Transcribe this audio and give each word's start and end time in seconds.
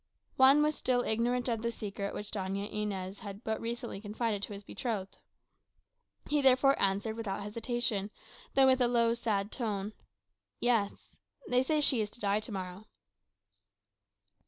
Juan 0.35 0.63
was 0.63 0.73
still 0.73 1.03
ignorant 1.03 1.47
of 1.47 1.61
the 1.61 1.71
secret 1.71 2.15
which 2.15 2.31
Doña 2.31 2.67
Inez 2.71 3.19
had 3.19 3.43
but 3.43 3.61
recently 3.61 4.01
confided 4.01 4.41
to 4.41 4.53
his 4.53 4.63
betrothed. 4.63 5.19
He 6.25 6.41
therefore 6.41 6.75
answered, 6.81 7.15
without 7.15 7.43
hesitation, 7.43 8.09
though 8.55 8.67
in 8.69 8.81
a 8.81 8.87
low, 8.87 9.13
sad 9.13 9.51
tone, 9.51 9.93
"Yes; 10.59 11.19
they 11.47 11.61
say 11.61 11.81
she 11.81 12.01
is 12.01 12.09
to 12.09 12.19
die 12.19 12.39
to 12.39 12.51
morrow." 12.51 12.87